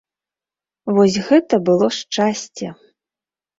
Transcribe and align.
Вось 0.95 1.19
гэта 1.29 1.61
было 1.69 1.87
шчасце! 2.01 2.67